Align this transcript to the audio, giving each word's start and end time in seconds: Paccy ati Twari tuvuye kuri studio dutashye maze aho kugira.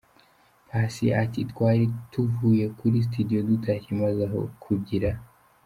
Paccy 0.69 1.07
ati 1.23 1.39
Twari 1.51 1.85
tuvuye 2.11 2.65
kuri 2.77 2.97
studio 3.07 3.39
dutashye 3.49 3.91
maze 4.01 4.21
aho 4.27 4.39
kugira. 4.63 5.09